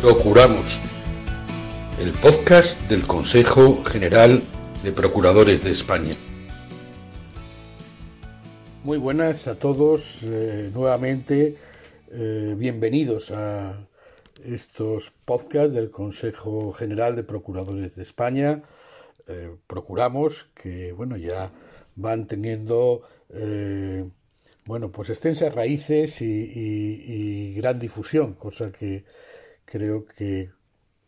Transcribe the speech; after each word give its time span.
Procuramos. 0.00 0.80
El 2.00 2.12
podcast 2.12 2.80
del 2.88 3.04
Consejo 3.04 3.82
General 3.82 4.40
de 4.84 4.92
Procuradores 4.92 5.64
de 5.64 5.72
España. 5.72 6.14
Muy 8.84 8.96
buenas 8.96 9.48
a 9.48 9.56
todos 9.58 10.20
eh, 10.22 10.70
nuevamente. 10.72 11.56
eh, 12.12 12.54
bienvenidos 12.56 13.32
a 13.32 13.88
estos 14.44 15.12
podcasts 15.24 15.74
del 15.74 15.90
Consejo 15.90 16.72
General 16.72 17.16
de 17.16 17.24
Procuradores 17.24 17.96
de 17.96 18.04
España. 18.04 18.62
Eh, 19.26 19.50
procuramos 19.66 20.46
que, 20.54 20.92
bueno, 20.92 21.16
ya 21.16 21.50
van 21.96 22.28
teniendo, 22.28 23.02
bueno, 24.64 24.92
pues 24.92 25.10
extensas 25.10 25.52
raíces 25.52 26.22
y 26.22 27.52
gran 27.54 27.80
difusión, 27.80 28.34
cosa 28.34 28.70
que 28.70 29.04
creo 29.70 30.06
que 30.06 30.50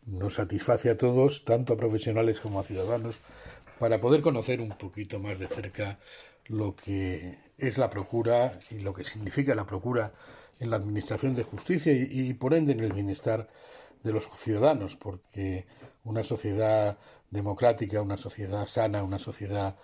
nos 0.05 0.35
satisface 0.35 0.89
a 0.89 0.97
todos, 0.97 1.45
tanto 1.45 1.73
a 1.73 1.77
profesionales 1.77 2.39
como 2.39 2.59
a 2.59 2.63
ciudadanos, 2.63 3.19
para 3.79 3.99
poder 3.99 4.21
conocer 4.21 4.61
un 4.61 4.77
poquito 4.77 5.19
más 5.19 5.39
de 5.39 5.47
cerca 5.47 5.99
lo 6.47 6.75
que 6.75 7.37
es 7.57 7.77
la 7.77 7.89
procura 7.89 8.51
y 8.69 8.79
lo 8.79 8.93
que 8.93 9.03
significa 9.03 9.55
la 9.55 9.65
procura 9.65 10.13
en 10.59 10.69
la 10.69 10.75
administración 10.75 11.33
de 11.33 11.43
justicia 11.43 11.91
y, 11.93 12.33
por 12.33 12.53
ende 12.53 12.73
en 12.73 12.81
el 12.81 12.93
bienestar 12.93 13.49
de 14.03 14.11
los 14.11 14.29
ciudadanos, 14.33 14.95
porque 14.95 15.65
una 16.03 16.23
sociedad 16.23 16.97
democrática, 17.29 18.01
una 18.01 18.17
sociedad 18.17 18.65
sana, 18.67 19.03
una 19.03 19.19
sociedad 19.19 19.77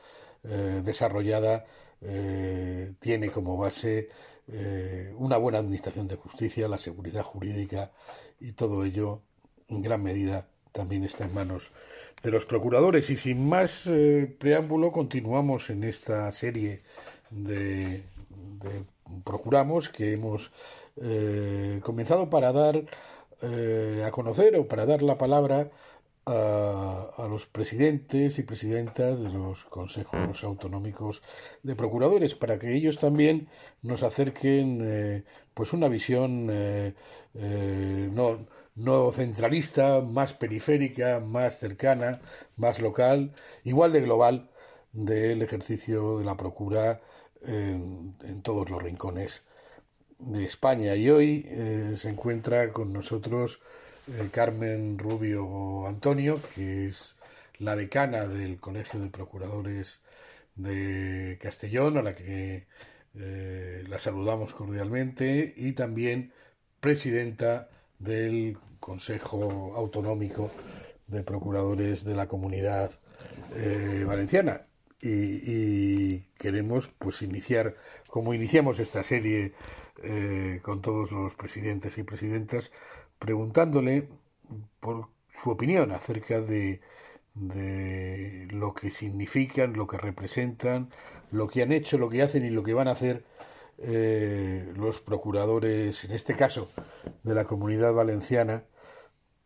eh, 0.43 0.81
desarrollada 0.83 1.65
eh, 2.01 2.93
tiene 2.99 3.29
como 3.29 3.57
base 3.57 4.09
eh, 4.47 5.13
una 5.17 5.37
buena 5.37 5.57
administración 5.59 6.07
de 6.07 6.15
justicia, 6.15 6.67
la 6.67 6.77
seguridad 6.77 7.23
jurídica 7.23 7.91
y 8.39 8.53
todo 8.53 8.85
ello 8.85 9.21
en 9.67 9.81
gran 9.81 10.03
medida 10.03 10.47
también 10.71 11.03
está 11.03 11.25
en 11.25 11.33
manos 11.33 11.71
de 12.21 12.31
los 12.31 12.45
procuradores. 12.45 13.09
Y 13.09 13.17
sin 13.17 13.47
más 13.47 13.89
preámbulo, 14.37 14.91
continuamos 14.91 15.69
en 15.69 15.83
esta 15.83 16.31
serie 16.31 16.83
de, 17.31 18.03
Procuramos 19.23 19.89
que 19.89 20.13
hemos 20.13 20.51
comenzado 21.81 22.29
para 22.29 22.51
dar 22.51 22.85
eh, 23.41 24.03
a 24.05 24.11
conocer 24.11 24.55
o 24.55 24.67
para 24.67 24.85
dar 24.85 25.01
la 25.03 25.17
palabra 25.17 25.69
a, 26.25 27.09
a 27.17 27.27
los 27.27 27.45
presidentes 27.45 28.39
y 28.39 28.43
presidentas 28.43 29.21
de 29.21 29.29
los 29.29 29.63
consejos 29.65 30.43
autonómicos 30.43 31.21
de 31.63 31.75
procuradores 31.75 32.35
para 32.35 32.59
que 32.59 32.73
ellos 32.73 32.97
también 32.97 33.47
nos 33.81 34.03
acerquen 34.03 34.81
eh, 34.83 35.23
pues 35.53 35.73
una 35.73 35.87
visión 35.87 36.49
eh, 36.51 36.93
no, 38.11 38.37
no 38.75 39.11
centralista, 39.11 40.01
más 40.01 40.33
periférica, 40.33 41.19
más 41.19 41.59
cercana, 41.59 42.19
más 42.55 42.79
local, 42.79 43.33
igual 43.63 43.93
de 43.93 44.01
global 44.01 44.49
del 44.93 45.41
ejercicio 45.43 46.17
de 46.19 46.25
la 46.25 46.35
procura 46.35 47.01
en 47.45 48.41
todos 48.41 48.69
los 48.71 48.81
rincones 48.81 49.43
de 50.19 50.45
España. 50.45 50.95
Y 50.95 51.09
hoy 51.09 51.45
eh, 51.47 51.93
se 51.95 52.09
encuentra 52.09 52.71
con 52.71 52.93
nosotros 52.93 53.59
eh, 54.07 54.29
Carmen 54.31 54.97
Rubio 54.97 55.87
Antonio, 55.87 56.39
que 56.55 56.87
es 56.87 57.17
la 57.59 57.75
decana 57.75 58.27
del 58.27 58.59
Colegio 58.59 58.99
de 58.99 59.09
Procuradores 59.09 60.01
de 60.55 61.37
Castellón, 61.41 61.97
a 61.97 62.01
la 62.01 62.15
que 62.15 62.67
eh, 63.15 63.83
la 63.87 63.99
saludamos 63.99 64.53
cordialmente, 64.53 65.53
y 65.55 65.73
también 65.73 66.33
presidenta 66.79 67.69
del 67.99 68.57
Consejo 68.79 69.73
Autonómico 69.75 70.51
de 71.07 71.23
Procuradores 71.23 72.03
de 72.03 72.15
la 72.15 72.27
Comunidad 72.27 72.91
Valenciana. 74.05 74.67
Y, 75.01 76.21
queremos 76.39 76.87
pues 76.87 77.21
iniciar, 77.21 77.75
como 78.09 78.33
iniciamos 78.33 78.79
esta 78.79 79.03
serie 79.03 79.53
eh, 80.03 80.59
con 80.63 80.81
todos 80.81 81.11
los 81.11 81.35
presidentes 81.35 81.97
y 81.97 82.03
presidentas, 82.03 82.71
preguntándole 83.19 84.07
por 84.79 85.09
su 85.41 85.51
opinión 85.51 85.91
acerca 85.91 86.41
de, 86.41 86.81
de 87.35 88.47
lo 88.51 88.73
que 88.73 88.91
significan, 88.91 89.73
lo 89.73 89.87
que 89.87 89.97
representan, 89.97 90.89
lo 91.31 91.47
que 91.47 91.61
han 91.61 91.71
hecho, 91.71 91.97
lo 91.97 92.09
que 92.09 92.21
hacen 92.21 92.45
y 92.45 92.49
lo 92.49 92.63
que 92.63 92.73
van 92.73 92.87
a 92.87 92.91
hacer 92.91 93.23
eh, 93.79 94.71
los 94.75 95.01
procuradores, 95.01 96.03
en 96.03 96.11
este 96.11 96.35
caso 96.35 96.69
de 97.23 97.35
la 97.35 97.45
comunidad 97.45 97.93
valenciana, 97.93 98.63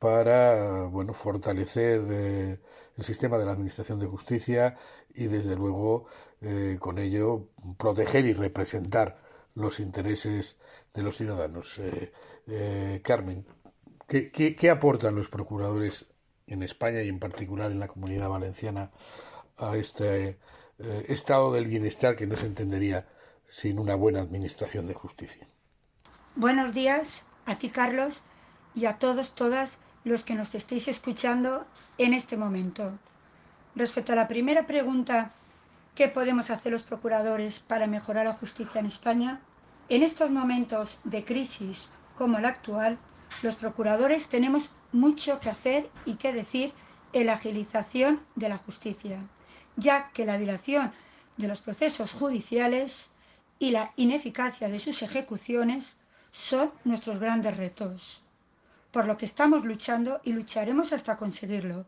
para 0.02 0.88
bueno 0.88 1.14
fortalecer 1.14 2.04
eh, 2.10 2.60
el 2.98 3.04
sistema 3.04 3.38
de 3.38 3.46
la 3.46 3.52
administración 3.52 4.00
de 4.00 4.08
justicia 4.08 4.76
y 5.14 5.26
desde 5.26 5.56
luego 5.56 6.08
eh, 6.42 6.78
con 6.80 6.98
ello 6.98 7.50
proteger 7.78 8.26
y 8.26 8.34
representar 8.34 9.22
los 9.54 9.80
intereses 9.80 10.60
de 10.96 11.04
los 11.04 11.18
ciudadanos. 11.18 11.80
Eh, 12.48 13.00
Carmen, 13.04 13.46
¿qué, 14.08 14.32
¿qué, 14.32 14.56
qué, 14.56 14.72
aportan 14.72 15.14
los 15.14 15.30
procuradores 15.30 16.08
en 16.48 16.64
España 16.64 17.04
y 17.04 17.10
en 17.10 17.20
particular 17.20 17.72
en 17.72 17.80
la 17.80 17.88
comunidad 17.88 18.28
valenciana 18.28 18.90
a 19.58 19.78
este 19.78 20.40
estado 21.08 21.54
del 21.54 21.68
bienestar 21.68 22.16
que 22.16 22.26
no 22.26 22.36
se 22.36 22.48
entendería 22.48 23.08
sin 23.46 23.78
una 23.78 23.94
buena 23.94 24.22
administración 24.22 24.88
de 24.88 24.96
justicia? 24.96 25.48
Buenos 26.36 26.74
días 26.74 27.22
a 27.46 27.60
ti, 27.60 27.70
Carlos, 27.70 28.24
y 28.74 28.86
a 28.86 28.98
todos, 28.98 29.36
todas 29.36 29.78
los 30.04 30.24
que 30.24 30.34
nos 30.36 30.54
estéis 30.56 30.88
escuchando 30.88 31.66
en 31.98 32.14
este 32.14 32.36
momento. 32.38 32.98
Respecto 33.76 34.14
a 34.14 34.16
la 34.16 34.28
primera 34.28 34.66
pregunta, 34.66 35.32
¿qué 35.96 36.08
podemos 36.08 36.50
hacer 36.50 36.72
los 36.72 36.84
procuradores 36.84 37.60
para 37.60 37.88
mejorar 37.88 38.26
la 38.26 38.34
justicia 38.34 38.80
en 38.80 38.88
España? 38.88 39.42
En 39.90 40.04
estos 40.04 40.32
momentos 40.32 40.98
de 41.04 41.24
crisis 41.24 41.88
como 42.18 42.40
el 42.40 42.46
actual, 42.46 42.98
los 43.42 43.56
procuradores 43.56 44.28
tenemos 44.28 44.70
mucho 44.92 45.40
que 45.40 45.50
hacer 45.50 45.90
y 46.06 46.16
que 46.16 46.34
decir 46.34 46.74
en 47.14 47.28
la 47.28 47.34
agilización 47.34 48.22
de 48.36 48.50
la 48.50 48.58
justicia, 48.58 49.20
ya 49.76 50.10
que 50.14 50.26
la 50.26 50.38
dilación 50.38 50.92
de 51.38 51.48
los 51.48 51.62
procesos 51.62 52.12
judiciales 52.14 53.10
y 53.60 53.72
la 53.72 53.92
ineficacia 53.96 54.70
de 54.70 54.80
sus 54.80 55.02
ejecuciones 55.02 55.98
son 56.32 56.72
nuestros 56.84 57.20
grandes 57.20 57.56
retos 57.56 58.22
por 58.92 59.06
lo 59.06 59.18
que 59.18 59.26
estamos 59.26 59.64
luchando 59.64 60.20
y 60.24 60.34
lucharemos 60.34 60.94
hasta 60.94 61.18
conseguirlo, 61.18 61.86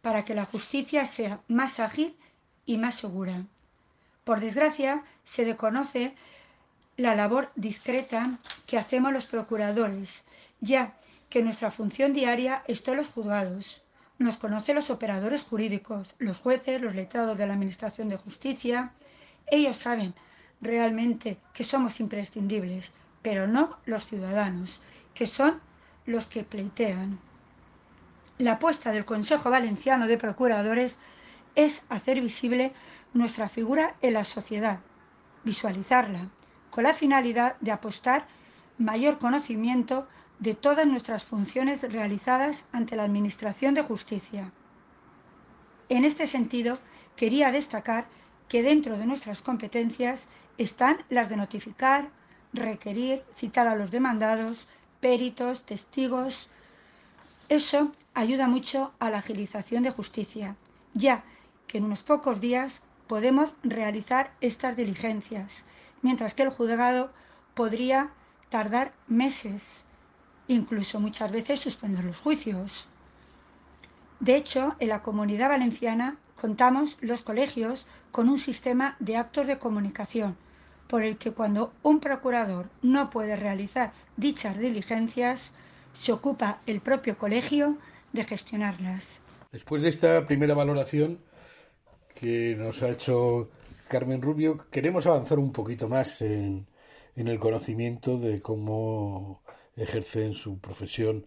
para 0.00 0.24
que 0.24 0.34
la 0.34 0.46
justicia 0.46 1.04
sea 1.04 1.40
más 1.48 1.80
ágil 1.80 2.16
y 2.64 2.78
más 2.78 2.94
segura. 2.94 3.44
Por 4.24 4.40
desgracia, 4.40 5.04
se 5.24 5.44
desconoce 5.44 6.14
la 6.96 7.14
labor 7.14 7.50
discreta 7.56 8.38
que 8.66 8.78
hacemos 8.78 9.12
los 9.12 9.26
procuradores, 9.26 10.24
ya 10.60 10.94
que 11.28 11.42
nuestra 11.42 11.70
función 11.70 12.12
diaria 12.12 12.62
está 12.66 12.92
en 12.92 12.98
los 12.98 13.08
juzgados. 13.08 13.82
Nos 14.18 14.38
conocen 14.38 14.76
los 14.76 14.90
operadores 14.90 15.42
jurídicos, 15.42 16.14
los 16.18 16.38
jueces, 16.38 16.80
los 16.80 16.94
letrados 16.94 17.36
de 17.36 17.46
la 17.46 17.54
Administración 17.54 18.08
de 18.08 18.16
Justicia. 18.16 18.92
Ellos 19.46 19.76
saben 19.76 20.14
realmente 20.60 21.36
que 21.52 21.64
somos 21.64 22.00
imprescindibles, 22.00 22.90
pero 23.22 23.46
no 23.46 23.76
los 23.84 24.06
ciudadanos, 24.06 24.80
que 25.12 25.26
son 25.26 25.60
los 26.06 26.26
que 26.26 26.44
pleitean. 26.44 27.18
La 28.38 28.52
apuesta 28.52 28.92
del 28.92 29.04
Consejo 29.04 29.50
Valenciano 29.50 30.06
de 30.06 30.18
Procuradores 30.18 30.96
es 31.54 31.82
hacer 31.88 32.20
visible 32.20 32.72
nuestra 33.14 33.48
figura 33.48 33.94
en 34.02 34.14
la 34.14 34.24
sociedad, 34.24 34.80
visualizarla, 35.44 36.28
con 36.70 36.84
la 36.84 36.94
finalidad 36.94 37.56
de 37.60 37.72
apostar 37.72 38.26
mayor 38.78 39.18
conocimiento 39.18 40.06
de 40.38 40.54
todas 40.54 40.86
nuestras 40.86 41.24
funciones 41.24 41.80
realizadas 41.90 42.64
ante 42.72 42.94
la 42.94 43.04
Administración 43.04 43.74
de 43.74 43.82
Justicia. 43.82 44.52
En 45.88 46.04
este 46.04 46.26
sentido, 46.26 46.78
quería 47.16 47.50
destacar 47.50 48.06
que 48.48 48.62
dentro 48.62 48.98
de 48.98 49.06
nuestras 49.06 49.40
competencias 49.40 50.26
están 50.58 50.98
las 51.08 51.28
de 51.28 51.36
notificar, 51.36 52.10
requerir, 52.52 53.22
citar 53.36 53.66
a 53.66 53.76
los 53.76 53.90
demandados, 53.90 54.68
peritos, 55.00 55.64
testigos. 55.64 56.48
Eso 57.48 57.92
ayuda 58.14 58.48
mucho 58.48 58.92
a 58.98 59.10
la 59.10 59.18
agilización 59.18 59.82
de 59.82 59.90
justicia, 59.90 60.56
ya 60.94 61.24
que 61.66 61.78
en 61.78 61.84
unos 61.84 62.02
pocos 62.02 62.40
días 62.40 62.80
podemos 63.06 63.50
realizar 63.62 64.32
estas 64.40 64.76
diligencias, 64.76 65.64
mientras 66.02 66.34
que 66.34 66.42
el 66.42 66.50
juzgado 66.50 67.10
podría 67.54 68.10
tardar 68.48 68.92
meses, 69.06 69.84
incluso 70.48 71.00
muchas 71.00 71.30
veces 71.30 71.60
suspender 71.60 72.04
los 72.04 72.20
juicios. 72.20 72.88
De 74.20 74.36
hecho, 74.36 74.76
en 74.78 74.88
la 74.88 75.02
comunidad 75.02 75.48
valenciana 75.48 76.16
contamos 76.40 76.96
los 77.00 77.22
colegios 77.22 77.86
con 78.12 78.28
un 78.28 78.38
sistema 78.38 78.96
de 78.98 79.16
actos 79.16 79.46
de 79.46 79.58
comunicación, 79.58 80.36
por 80.88 81.02
el 81.02 81.18
que 81.18 81.32
cuando 81.32 81.72
un 81.82 82.00
procurador 82.00 82.66
no 82.82 83.10
puede 83.10 83.36
realizar 83.36 83.92
dichas 84.16 84.58
diligencias, 84.58 85.50
se 85.94 86.12
ocupa 86.12 86.60
el 86.66 86.80
propio 86.80 87.16
colegio 87.18 87.76
de 88.12 88.24
gestionarlas. 88.24 89.04
Después 89.52 89.82
de 89.82 89.88
esta 89.88 90.24
primera 90.26 90.54
valoración 90.54 91.18
que 92.14 92.54
nos 92.56 92.82
ha 92.82 92.90
hecho 92.90 93.50
Carmen 93.88 94.22
Rubio, 94.22 94.66
queremos 94.70 95.06
avanzar 95.06 95.38
un 95.38 95.52
poquito 95.52 95.88
más 95.88 96.22
en, 96.22 96.66
el 97.14 97.38
conocimiento 97.38 98.18
de 98.18 98.42
cómo 98.42 99.42
ejercen 99.76 100.34
su 100.34 100.58
profesión 100.58 101.26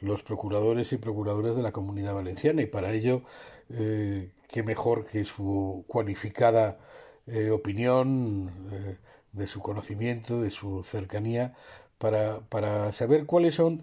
los 0.00 0.22
procuradores 0.22 0.92
y 0.92 0.96
procuradoras 0.96 1.56
de 1.56 1.62
la 1.62 1.72
comunidad 1.72 2.14
valenciana 2.14 2.62
y 2.62 2.66
para 2.66 2.92
ello 2.92 3.22
eh, 3.70 4.30
qué 4.48 4.62
mejor 4.62 5.04
que 5.04 5.24
su 5.24 5.84
cualificada 5.88 6.78
eh, 7.30 7.50
opinión, 7.50 8.50
eh, 8.72 8.98
de 9.32 9.46
su 9.46 9.60
conocimiento, 9.60 10.40
de 10.40 10.50
su 10.50 10.82
cercanía, 10.82 11.54
para, 11.98 12.40
para 12.48 12.92
saber 12.92 13.26
cuáles 13.26 13.54
son, 13.56 13.82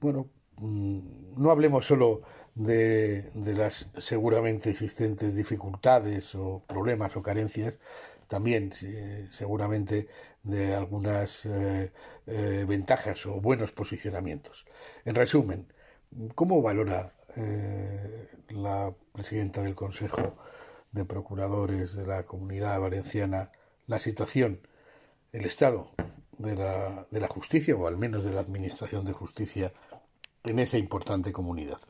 bueno, 0.00 0.28
mm, 0.56 1.00
no 1.36 1.50
hablemos 1.50 1.86
solo 1.86 2.22
de, 2.54 3.30
de, 3.34 3.54
las 3.54 3.88
seguramente 3.98 4.70
existentes 4.70 5.36
dificultades 5.36 6.34
o 6.34 6.62
problemas 6.66 7.16
o 7.16 7.22
carencias, 7.22 7.78
también 8.28 8.72
seguramente 9.30 10.08
de 10.42 10.74
algunas 10.74 11.46
eh, 11.46 11.90
ventajas 12.66 13.26
o 13.26 13.40
buenos 13.40 13.72
posicionamientos. 13.72 14.66
En 15.04 15.14
resumen, 15.14 15.72
¿cómo 16.34 16.62
valora 16.62 17.14
la 18.48 18.92
presidenta 19.12 19.62
del 19.62 19.74
Consejo 19.74 20.36
de 20.92 21.04
Procuradores 21.04 21.94
de 21.94 22.06
la 22.06 22.24
Comunidad 22.24 22.80
Valenciana 22.80 23.50
la 23.86 23.98
situación, 23.98 24.60
el 25.32 25.44
estado 25.44 25.90
de 26.38 26.54
la, 26.54 27.06
de 27.10 27.20
la 27.20 27.28
justicia, 27.28 27.74
o 27.74 27.86
al 27.86 27.96
menos 27.96 28.24
de 28.24 28.32
la 28.32 28.40
Administración 28.40 29.04
de 29.04 29.12
Justicia, 29.12 29.72
en 30.44 30.58
esa 30.58 30.78
importante 30.78 31.32
comunidad. 31.32 31.80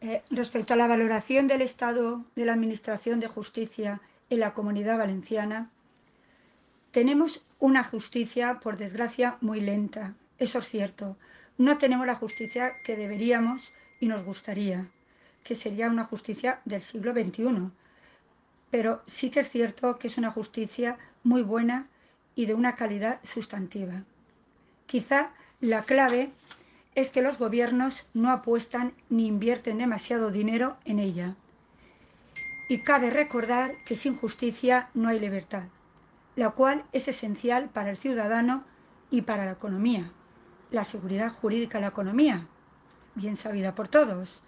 Eh, 0.00 0.22
respecto 0.30 0.74
a 0.74 0.76
la 0.76 0.86
valoración 0.86 1.48
del 1.48 1.62
estado 1.62 2.24
de 2.34 2.44
la 2.44 2.54
Administración 2.54 3.20
de 3.20 3.28
Justicia 3.28 4.00
en 4.30 4.40
la 4.40 4.54
Comunidad 4.54 4.98
Valenciana, 4.98 5.70
tenemos 6.92 7.42
una 7.58 7.84
justicia, 7.84 8.60
por 8.62 8.76
desgracia, 8.76 9.36
muy 9.40 9.60
lenta. 9.60 10.14
Eso 10.38 10.60
es 10.60 10.68
cierto. 10.68 11.16
No 11.58 11.78
tenemos 11.78 12.06
la 12.06 12.14
justicia 12.14 12.74
que 12.84 12.96
deberíamos 12.96 13.72
y 14.00 14.06
nos 14.06 14.24
gustaría, 14.24 14.90
que 15.42 15.54
sería 15.54 15.88
una 15.88 16.04
justicia 16.04 16.60
del 16.64 16.82
siglo 16.82 17.12
XXI 17.12 17.70
pero 18.70 19.02
sí 19.06 19.30
que 19.30 19.40
es 19.40 19.50
cierto 19.50 19.98
que 19.98 20.08
es 20.08 20.18
una 20.18 20.30
justicia 20.30 20.98
muy 21.22 21.42
buena 21.42 21.88
y 22.34 22.46
de 22.46 22.54
una 22.54 22.74
calidad 22.74 23.20
sustantiva. 23.24 24.02
Quizá 24.86 25.30
la 25.60 25.82
clave 25.82 26.30
es 26.94 27.10
que 27.10 27.22
los 27.22 27.38
gobiernos 27.38 28.06
no 28.14 28.30
apuestan 28.30 28.92
ni 29.08 29.26
invierten 29.26 29.78
demasiado 29.78 30.30
dinero 30.30 30.76
en 30.84 30.98
ella. 30.98 31.36
Y 32.68 32.78
cabe 32.78 33.10
recordar 33.10 33.74
que 33.84 33.96
sin 33.96 34.16
justicia 34.16 34.88
no 34.94 35.08
hay 35.08 35.20
libertad, 35.20 35.64
la 36.34 36.50
cual 36.50 36.84
es 36.92 37.06
esencial 37.06 37.68
para 37.68 37.90
el 37.90 37.96
ciudadano 37.96 38.64
y 39.10 39.22
para 39.22 39.44
la 39.44 39.52
economía. 39.52 40.10
La 40.70 40.84
seguridad 40.84 41.32
jurídica 41.32 41.78
de 41.78 41.82
la 41.82 41.88
economía, 41.88 42.46
bien 43.14 43.36
sabida 43.36 43.74
por 43.74 43.88
todos. 43.88 44.42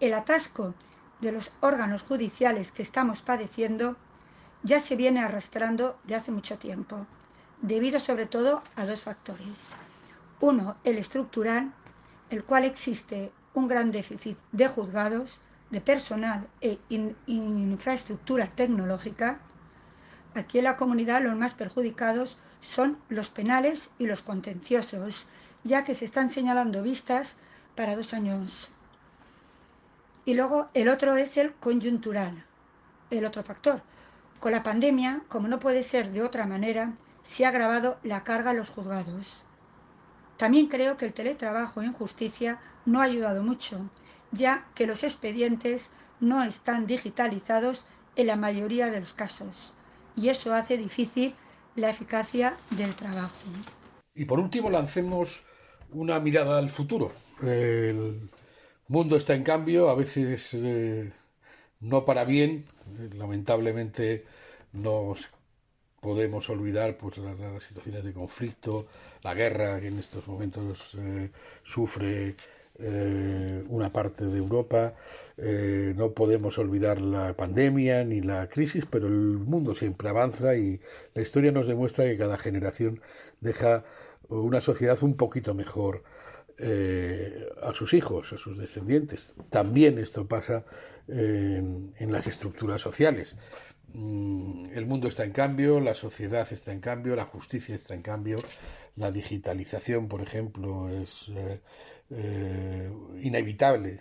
El 0.00 0.14
atasco 0.14 0.74
de 1.20 1.32
los 1.32 1.52
órganos 1.60 2.02
judiciales 2.02 2.72
que 2.72 2.82
estamos 2.82 3.22
padeciendo 3.22 3.96
ya 4.62 4.80
se 4.80 4.96
viene 4.96 5.20
arrastrando 5.20 5.98
de 6.04 6.14
hace 6.14 6.30
mucho 6.30 6.58
tiempo, 6.58 7.06
debido 7.62 8.00
sobre 8.00 8.26
todo 8.26 8.62
a 8.76 8.86
dos 8.86 9.02
factores. 9.02 9.74
Uno, 10.40 10.76
el 10.84 10.98
estructural, 10.98 11.72
el 12.30 12.44
cual 12.44 12.64
existe 12.64 13.32
un 13.54 13.68
gran 13.68 13.90
déficit 13.90 14.38
de 14.52 14.68
juzgados, 14.68 15.40
de 15.70 15.80
personal 15.80 16.48
e 16.60 16.78
infraestructura 17.26 18.48
tecnológica. 18.54 19.38
Aquí 20.34 20.58
en 20.58 20.64
la 20.64 20.76
comunidad 20.76 21.22
los 21.22 21.36
más 21.36 21.54
perjudicados 21.54 22.38
son 22.60 22.98
los 23.08 23.30
penales 23.30 23.90
y 23.98 24.06
los 24.06 24.22
contenciosos, 24.22 25.26
ya 25.64 25.84
que 25.84 25.94
se 25.94 26.04
están 26.04 26.28
señalando 26.28 26.82
vistas 26.82 27.36
para 27.76 27.96
dos 27.96 28.12
años 28.14 28.70
y 30.24 30.34
luego 30.34 30.68
el 30.74 30.88
otro 30.88 31.16
es 31.16 31.36
el 31.36 31.52
coyuntural, 31.54 32.44
el 33.10 33.24
otro 33.24 33.42
factor. 33.42 33.82
Con 34.40 34.52
la 34.52 34.62
pandemia, 34.62 35.22
como 35.28 35.48
no 35.48 35.58
puede 35.58 35.82
ser 35.82 36.10
de 36.12 36.22
otra 36.22 36.46
manera, 36.46 36.92
se 37.22 37.44
ha 37.44 37.48
agravado 37.48 37.98
la 38.02 38.24
carga 38.24 38.50
a 38.50 38.54
los 38.54 38.70
juzgados. 38.70 39.42
También 40.36 40.68
creo 40.68 40.96
que 40.96 41.04
el 41.04 41.12
teletrabajo 41.12 41.82
en 41.82 41.92
justicia 41.92 42.58
no 42.86 43.00
ha 43.00 43.04
ayudado 43.04 43.42
mucho, 43.42 43.90
ya 44.32 44.66
que 44.74 44.86
los 44.86 45.04
expedientes 45.04 45.90
no 46.20 46.42
están 46.42 46.86
digitalizados 46.86 47.84
en 48.16 48.26
la 48.26 48.36
mayoría 48.36 48.86
de 48.90 49.00
los 49.00 49.12
casos, 49.12 49.72
y 50.16 50.28
eso 50.28 50.54
hace 50.54 50.76
difícil 50.76 51.34
la 51.76 51.90
eficacia 51.90 52.56
del 52.70 52.94
trabajo. 52.94 53.34
Y 54.14 54.24
por 54.24 54.40
último, 54.40 54.70
lancemos 54.70 55.44
una 55.92 56.20
mirada 56.20 56.58
al 56.58 56.68
futuro. 56.68 57.12
Mundo 58.90 59.16
está 59.16 59.34
en 59.34 59.44
cambio, 59.44 59.88
a 59.88 59.94
veces 59.94 60.52
eh, 60.54 61.12
no 61.78 62.04
para 62.04 62.24
bien, 62.24 62.66
lamentablemente 63.14 64.24
nos 64.72 65.28
podemos 66.00 66.50
olvidar 66.50 66.96
pues 66.96 67.18
las, 67.18 67.62
situaciones 67.62 68.04
de 68.04 68.12
conflicto, 68.12 68.88
la 69.22 69.34
guerra 69.34 69.80
que 69.80 69.88
en 69.88 69.98
estos 69.98 70.26
momentos 70.26 70.96
eh, 70.98 71.30
sufre 71.62 72.34
eh, 72.80 73.64
una 73.68 73.92
parte 73.92 74.24
de 74.24 74.38
Europa, 74.38 74.94
no 75.36 76.10
podemos 76.10 76.58
olvidar 76.58 77.00
la 77.00 77.34
pandemia 77.34 78.04
ni 78.04 78.20
la 78.20 78.48
crisis, 78.48 78.86
pero 78.90 79.06
el 79.06 79.38
mundo 79.38 79.74
siempre 79.74 80.08
avanza 80.08 80.56
y 80.56 80.80
la 81.14 81.22
historia 81.22 81.52
nos 81.52 81.68
demuestra 81.68 82.06
que 82.06 82.18
cada 82.18 82.38
generación 82.38 83.00
deja 83.40 83.84
una 84.28 84.60
sociedad 84.60 85.00
un 85.02 85.16
poquito 85.16 85.54
mejor 85.54 86.02
eh, 86.62 87.48
a 87.62 87.72
sus 87.72 87.94
hijos, 87.94 88.34
a 88.34 88.36
sus 88.36 88.58
descendientes. 88.58 89.32
También 89.48 89.98
esto 89.98 90.26
pasa 90.26 90.66
en, 91.08 91.94
las 91.98 92.26
estructuras 92.26 92.82
sociales. 92.82 93.36
Mm, 93.94 94.66
el 94.74 94.84
mundo 94.84 95.08
está 95.08 95.24
en 95.24 95.32
cambio, 95.32 95.80
la 95.80 95.94
sociedad 95.94 96.46
está 96.52 96.72
en 96.72 96.80
cambio, 96.80 97.16
la 97.16 97.24
justicia 97.24 97.74
está 97.74 97.94
en 97.94 98.02
cambio, 98.02 98.38
la 98.96 99.10
digitalización, 99.10 100.06
por 100.06 100.20
ejemplo, 100.20 100.90
es 100.90 101.30
eh, 101.30 101.60
eh, 102.10 102.92
inevitable 103.22 104.00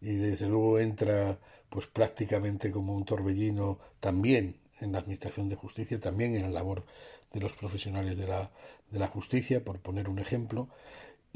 y 0.00 0.14
desde 0.14 0.46
luego 0.48 0.78
entra 0.78 1.38
pues 1.68 1.88
prácticamente 1.88 2.70
como 2.70 2.96
un 2.96 3.04
torbellino 3.04 3.78
también 4.00 4.56
en 4.80 4.92
la 4.92 5.00
administración 5.00 5.50
de 5.50 5.56
justicia, 5.56 6.00
también 6.00 6.34
en 6.36 6.42
la 6.42 6.50
labor 6.50 6.86
de 7.32 7.40
los 7.40 7.52
profesionales 7.52 8.16
de 8.16 8.28
la, 8.28 8.50
de 8.90 8.98
la 8.98 9.08
justicia, 9.08 9.62
por 9.62 9.80
poner 9.80 10.08
un 10.08 10.18
ejemplo, 10.18 10.68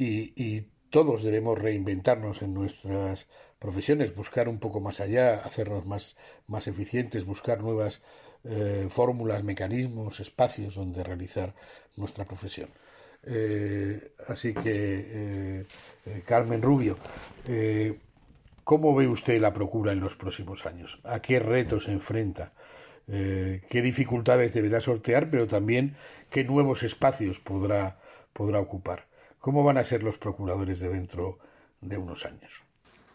y, 0.03 0.69
todos 0.91 1.23
debemos 1.23 1.59
reinventarnos 1.59 2.43
en 2.43 2.53
nuestras 2.53 3.27
profesiones, 3.59 4.15
buscar 4.15 4.47
un 4.47 4.59
poco 4.59 4.79
más 4.79 5.01
allá, 5.01 5.37
hacernos 5.37 5.87
más, 5.87 6.19
más 6.47 6.69
eficientes, 6.69 7.25
buscar 7.25 7.63
nuevas 7.63 8.03
eh, 8.45 8.89
fórmulas, 8.91 9.43
mecanismos, 9.43 10.21
espacios 10.21 10.75
donde 10.75 11.03
realizar 11.03 11.55
nuestra 11.97 12.27
profesión. 12.27 12.69
Eh, 13.25 14.13
así 14.29 14.53
que, 14.53 15.65
eh, 16.05 16.23
Carmen 16.27 16.61
Rubio, 16.61 16.99
¿cómo 18.63 18.95
ve 18.95 19.09
usted 19.09 19.41
la 19.41 19.55
procura 19.55 19.93
en 19.93 20.01
los 20.01 20.15
próximos 20.17 20.67
años? 20.67 20.99
¿A 21.05 21.23
qué 21.23 21.39
retos 21.39 21.85
se 21.85 21.93
enfrenta? 21.93 22.53
¿Qué 23.07 23.81
dificultades 23.83 24.53
deberá 24.53 24.83
sortear, 24.83 25.31
pero 25.31 25.47
también 25.47 25.97
qué 26.29 26.45
nuevos 26.45 26.83
espacios 26.83 27.39
podrá, 27.39 27.99
podrá 28.35 28.61
ocupar? 28.61 29.07
¿Cómo 29.43 29.65
van 29.65 29.77
a 29.77 29.83
ser 29.83 30.05
los 30.05 30.19
procuradores 30.19 30.79
de 30.79 30.89
dentro 30.89 31.37
de 31.81 31.99
unos 31.99 32.25
años? 32.27 32.63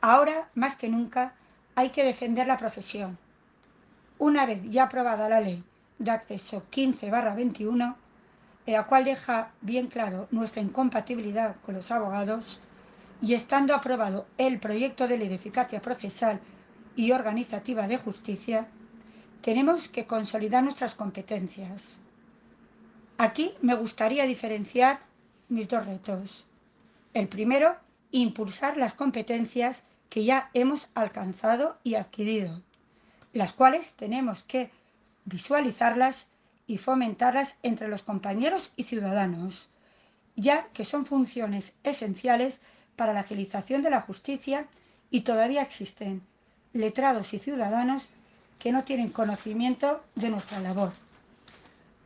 Ahora, 0.01 0.50
más 0.55 0.75
que 0.75 0.89
nunca, 0.89 1.36
hay 1.74 1.91
que 1.91 2.03
defender 2.03 2.48
la 2.48 2.57
profesión. 2.57 3.17
Una 4.19 4.46
vez 4.46 4.62
ya 4.63 4.84
aprobada 4.84 5.29
la 5.29 5.39
ley 5.39 5.63
de 6.00 6.12
acceso 6.12 6.63
15-21, 6.69 7.96
en 8.65 8.74
la 8.74 8.86
cual 8.88 9.05
deja 9.05 9.51
bien 9.62 9.88
claro 9.88 10.27
nuestra 10.31 10.62
incompatibilidad 10.62 11.55
con 11.65 11.75
los 11.75 11.91
abogados, 11.91 12.60
y 13.22 13.34
estando 13.34 13.74
aprobado 13.74 14.25
el 14.38 14.60
proyecto 14.60 15.07
de 15.07 15.17
ley 15.17 15.29
de 15.29 15.36
eficacia 15.36 15.81
procesal 15.81 16.41
y 16.98 17.13
organizativa 17.13 17.88
de 17.88 18.00
justicia, 18.00 18.67
tenemos 19.41 19.88
que 19.88 20.05
consolidar 20.05 20.62
nuestras 20.62 20.93
competencias. 20.93 21.98
Aquí 23.17 23.53
me 23.62 23.75
gustaría 23.75 24.25
diferenciar 24.25 25.07
mis 25.50 25.68
dos 25.68 25.86
retos. 25.86 26.46
El 27.13 27.27
primero, 27.27 27.75
impulsar 28.12 28.77
las 28.77 28.94
competencias 28.94 29.84
que 30.10 30.24
ya 30.24 30.50
hemos 30.54 30.88
alcanzado 30.96 31.77
y 31.84 31.96
adquirido, 31.96 32.62
las 33.34 33.54
cuales 33.54 33.94
tenemos 33.94 34.44
que 34.44 34.72
visualizarlas 35.25 36.27
y 36.66 36.77
fomentarlas 36.77 37.56
entre 37.63 37.88
los 37.88 38.04
compañeros 38.04 38.72
y 38.75 38.84
ciudadanos, 38.84 39.70
ya 40.36 40.68
que 40.74 40.86
son 40.86 41.06
funciones 41.06 41.74
esenciales 41.84 42.62
para 42.96 43.13
la 43.13 43.22
agilización 43.22 43.82
de 43.82 43.89
la 43.89 44.01
justicia 44.01 44.68
y 45.10 45.22
todavía 45.22 45.62
existen 45.62 46.22
letrados 46.74 47.34
y 47.34 47.39
ciudadanos 47.39 48.08
que 48.60 48.72
no 48.72 48.84
tienen 48.84 49.12
conocimiento 49.12 50.04
de 50.16 50.30
nuestra 50.30 50.60
labor, 50.60 50.94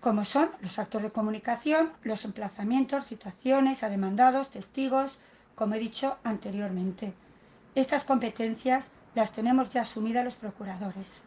como 0.01 0.25
son 0.25 0.49
los 0.61 0.79
actos 0.79 1.03
de 1.03 1.11
comunicación, 1.11 1.91
los 2.01 2.25
emplazamientos, 2.25 3.05
citaciones 3.05 3.83
a 3.83 3.89
demandados, 3.89 4.49
testigos, 4.49 5.19
como 5.55 5.75
he 5.75 5.79
dicho 5.79 6.17
anteriormente. 6.23 7.13
Estas 7.75 8.03
competencias 8.03 8.89
las 9.13 9.31
tenemos 9.31 9.69
ya 9.69 9.83
asumidas 9.83 10.25
los 10.25 10.35
procuradores. 10.35 11.21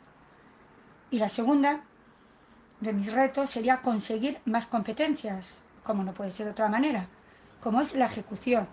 Y 1.13 1.21
la 1.21 1.29
segunda 1.29 1.85
de 2.81 2.93
mis 2.93 3.13
retos 3.13 3.51
sería 3.51 3.81
conseguir 3.81 4.41
más 4.45 4.67
competencias, 4.67 5.61
como 5.85 6.03
no 6.03 6.13
puede 6.13 6.33
ser 6.33 6.47
de 6.47 6.53
otra 6.53 6.69
manera, 6.69 7.07
como 7.63 7.81
es 7.81 7.95
la 7.95 8.07
ejecución, 8.07 8.67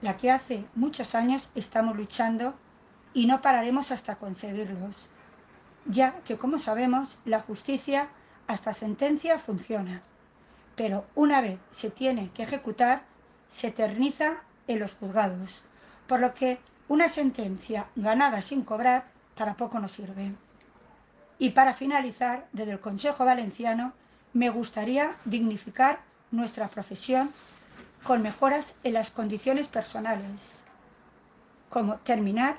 la 0.00 0.16
que 0.16 0.30
hace 0.30 0.64
muchos 0.76 1.16
años 1.16 1.50
estamos 1.56 1.96
luchando 1.96 2.54
y 3.14 3.26
no 3.26 3.40
pararemos 3.40 3.90
hasta 3.90 4.14
conseguirlos, 4.14 5.08
ya 5.86 6.20
que 6.20 6.36
como 6.36 6.60
sabemos 6.60 7.18
la 7.24 7.40
justicia 7.40 8.08
hasta 8.48 8.72
sentencia 8.72 9.38
funciona, 9.38 10.02
pero 10.74 11.04
una 11.14 11.40
vez 11.40 11.60
se 11.70 11.90
tiene 11.90 12.30
que 12.30 12.42
ejecutar 12.42 13.02
se 13.48 13.68
eterniza 13.68 14.38
en 14.66 14.80
los 14.80 14.94
juzgados, 14.94 15.62
por 16.06 16.20
lo 16.20 16.34
que 16.34 16.58
una 16.88 17.08
sentencia 17.08 17.86
ganada 17.94 18.42
sin 18.42 18.62
cobrar 18.62 19.04
para 19.36 19.54
poco 19.54 19.78
nos 19.78 19.92
sirve. 19.92 20.32
Y 21.38 21.50
para 21.50 21.74
finalizar, 21.74 22.46
desde 22.52 22.72
el 22.72 22.80
Consejo 22.80 23.24
Valenciano, 23.24 23.92
me 24.32 24.50
gustaría 24.50 25.16
dignificar 25.24 26.00
nuestra 26.30 26.68
profesión 26.68 27.32
con 28.04 28.22
mejoras 28.22 28.74
en 28.82 28.94
las 28.94 29.10
condiciones 29.10 29.68
personales, 29.68 30.62
como 31.70 31.96
terminar 31.98 32.56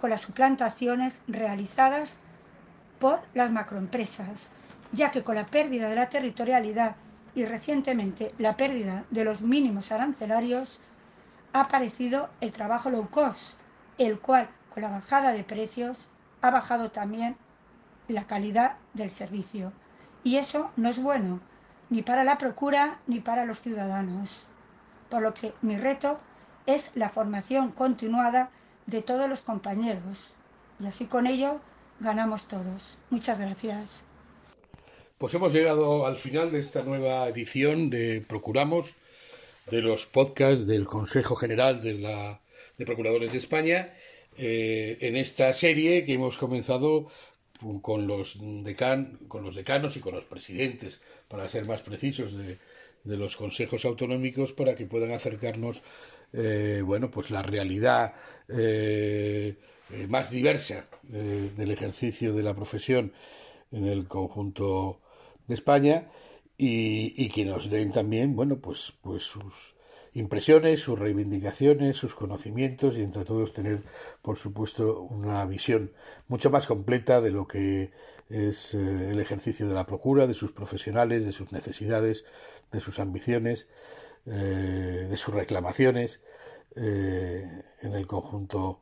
con 0.00 0.10
las 0.10 0.22
suplantaciones 0.22 1.20
realizadas 1.28 2.16
por 2.98 3.20
las 3.34 3.50
macroempresas, 3.50 4.50
ya 4.92 5.10
que 5.10 5.22
con 5.22 5.34
la 5.34 5.46
pérdida 5.46 5.88
de 5.88 5.96
la 5.96 6.08
territorialidad 6.08 6.96
y 7.34 7.44
recientemente 7.44 8.34
la 8.38 8.56
pérdida 8.56 9.04
de 9.10 9.24
los 9.24 9.42
mínimos 9.42 9.92
arancelarios, 9.92 10.80
ha 11.52 11.60
aparecido 11.60 12.28
el 12.40 12.52
trabajo 12.52 12.90
low 12.90 13.08
cost, 13.10 13.54
el 13.98 14.18
cual 14.18 14.48
con 14.72 14.82
la 14.82 14.90
bajada 14.90 15.32
de 15.32 15.44
precios 15.44 16.08
ha 16.42 16.50
bajado 16.50 16.90
también 16.90 17.36
la 18.08 18.26
calidad 18.26 18.76
del 18.94 19.10
servicio. 19.10 19.72
Y 20.24 20.36
eso 20.36 20.70
no 20.76 20.88
es 20.88 21.02
bueno, 21.02 21.40
ni 21.90 22.02
para 22.02 22.24
la 22.24 22.38
procura 22.38 22.98
ni 23.06 23.20
para 23.20 23.44
los 23.44 23.60
ciudadanos 23.60 24.46
por 25.08 25.22
lo 25.22 25.34
que 25.34 25.54
mi 25.62 25.76
reto 25.76 26.18
es 26.66 26.90
la 26.94 27.10
formación 27.10 27.70
continuada 27.70 28.50
de 28.86 29.02
todos 29.02 29.28
los 29.28 29.42
compañeros 29.42 30.32
y 30.78 30.86
así 30.86 31.06
con 31.06 31.26
ello 31.26 31.60
ganamos 32.00 32.46
todos. 32.48 32.98
Muchas 33.10 33.40
gracias. 33.40 34.02
Pues 35.18 35.32
hemos 35.32 35.54
llegado 35.54 36.04
al 36.04 36.16
final 36.16 36.52
de 36.52 36.60
esta 36.60 36.82
nueva 36.82 37.26
edición 37.26 37.88
de 37.88 38.20
Procuramos, 38.20 38.96
de 39.70 39.80
los 39.80 40.04
podcasts 40.04 40.66
del 40.66 40.84
Consejo 40.84 41.36
General 41.36 41.80
de, 41.80 41.94
la, 41.94 42.38
Procuradores 42.76 43.32
de 43.32 43.38
España, 43.38 43.94
eh, 44.36 44.98
en 45.00 45.16
esta 45.16 45.54
serie 45.54 46.04
que 46.04 46.12
hemos 46.12 46.36
comenzado 46.36 47.08
con 47.80 48.06
los, 48.06 48.36
decan, 48.62 49.16
con 49.26 49.42
los 49.42 49.54
decanos 49.54 49.96
y 49.96 50.00
con 50.00 50.14
los 50.14 50.24
presidentes, 50.24 51.00
para 51.28 51.48
ser 51.48 51.64
más 51.64 51.80
precisos, 51.80 52.36
de, 52.36 52.58
los 53.04 53.36
consejos 53.36 53.86
autonómicos 53.86 54.52
para 54.52 54.74
que 54.74 54.84
puedan 54.84 55.12
acercarnos 55.12 55.80
eh, 56.32 56.82
bueno 56.84 57.08
pues 57.08 57.30
la 57.30 57.40
realidad 57.40 58.14
eh, 58.48 59.54
más 60.08 60.32
diversa 60.32 60.86
del 61.04 61.70
ejercicio 61.70 62.34
de 62.34 62.42
la 62.42 62.52
profesión 62.52 63.12
en 63.70 63.86
el 63.86 64.08
conjunto 64.08 64.98
de 65.46 65.54
España 65.54 66.08
y, 66.58 67.28
que 67.28 67.44
nos 67.44 67.70
den 67.70 67.92
también 67.92 68.34
bueno 68.34 68.58
pues 68.58 68.94
pues 69.02 69.22
sus 69.22 69.74
impresiones, 70.14 70.80
sus 70.80 70.98
reivindicaciones, 70.98 71.98
sus 71.98 72.14
conocimientos 72.14 72.96
y 72.96 73.02
entre 73.02 73.26
todos 73.26 73.52
tener, 73.52 73.82
por 74.22 74.38
supuesto, 74.38 75.02
una 75.02 75.44
visión 75.44 75.92
mucho 76.28 76.48
más 76.48 76.66
completa 76.66 77.20
de 77.20 77.32
lo 77.32 77.46
que 77.46 77.90
es 78.30 78.72
el 78.74 79.20
ejercicio 79.20 79.68
de 79.68 79.74
la 79.74 79.84
procura, 79.84 80.26
de 80.26 80.32
sus 80.32 80.52
profesionales, 80.52 81.24
de 81.24 81.32
sus 81.32 81.52
necesidades, 81.52 82.24
de 82.72 82.80
sus 82.80 82.98
ambiciones, 82.98 83.68
eh, 84.24 85.06
de 85.08 85.16
sus 85.18 85.34
reclamaciones 85.34 86.20
eh, 86.74 87.62
en 87.82 87.94
el 87.94 88.06
conjunto 88.06 88.80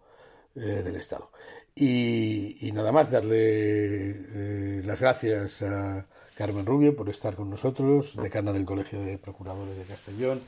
eh, 0.54 0.82
del 0.82 0.96
Estado. 0.96 1.30
Y, 1.76 2.70
nada 2.72 2.92
más, 2.92 3.10
darle 3.10 4.82
las 4.82 5.00
gracias 5.00 5.62
a 5.62 6.06
Carmen 6.36 6.66
Rubio 6.66 6.94
por 6.94 7.08
estar 7.08 7.34
con 7.34 7.50
nosotros, 7.50 8.16
decana 8.16 8.52
del 8.52 8.64
Colegio 8.64 9.02
de 9.02 9.18
Procuradores 9.18 9.76
de 9.76 9.84
Castellón 9.84 10.40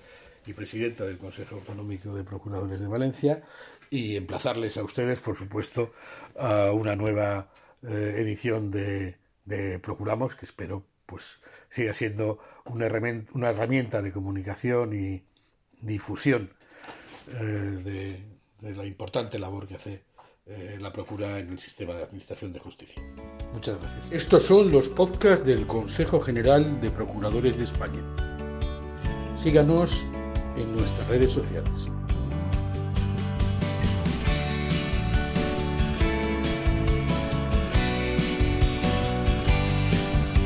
y 0.46 0.52
presidenta 0.52 1.04
del 1.04 1.18
Consejo 1.18 1.56
Autonómico 1.56 2.14
de 2.14 2.22
Procuradores 2.22 2.80
de 2.80 2.86
Valencia, 2.86 3.42
y 3.90 4.14
emplazarles 4.16 4.76
a 4.76 4.84
ustedes, 4.84 5.18
por 5.18 5.36
supuesto, 5.36 5.92
a 6.38 6.70
una 6.72 6.94
nueva 6.94 7.50
edición 7.82 8.70
de, 8.70 9.16
de 9.44 9.80
Procuramos, 9.80 10.36
que 10.36 10.46
espero 10.46 10.84
pues 11.06 11.40
siga 11.70 11.94
siendo 11.94 12.38
una 12.64 12.86
herramienta, 12.86 13.32
una 13.34 13.50
herramienta 13.50 14.02
de 14.02 14.12
comunicación 14.12 14.92
y 14.92 15.22
difusión 15.80 16.50
eh, 17.28 18.20
de, 18.60 18.74
la 18.74 18.84
importante 18.84 19.38
labor 19.38 19.66
que 19.66 19.74
hace 19.74 20.04
eh, 20.46 20.78
la 20.80 20.92
Procura 20.92 21.38
en 21.38 21.50
el 21.50 21.58
sistema 21.58 21.94
de 21.94 22.04
administración 22.04 22.52
de 22.52 22.60
justicia. 22.60 23.02
Muchas 23.52 23.80
gracias. 23.80 24.10
Estos 24.12 24.44
son 24.44 24.70
los 24.70 24.88
podcasts 24.88 25.44
del 25.44 25.66
Consejo 25.66 26.20
General 26.20 26.80
de 26.80 26.90
Procuradores 26.90 27.58
de 27.58 27.64
España. 27.64 28.02
Síganos 29.42 30.04
en 30.56 30.76
nuestras 30.76 31.06
redes 31.08 31.32
sociales. 31.32 31.88